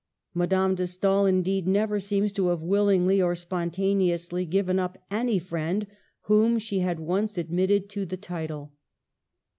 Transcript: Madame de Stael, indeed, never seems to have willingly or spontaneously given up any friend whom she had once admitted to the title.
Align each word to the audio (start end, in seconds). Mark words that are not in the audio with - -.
Madame 0.33 0.73
de 0.73 0.87
Stael, 0.87 1.27
indeed, 1.27 1.67
never 1.67 1.99
seems 1.99 2.31
to 2.31 2.47
have 2.47 2.63
willingly 2.63 3.21
or 3.21 3.35
spontaneously 3.35 4.47
given 4.47 4.79
up 4.79 4.97
any 5.11 5.37
friend 5.37 5.85
whom 6.21 6.57
she 6.57 6.79
had 6.79 6.99
once 6.99 7.37
admitted 7.37 7.87
to 7.87 8.03
the 8.03 8.17
title. 8.17 8.73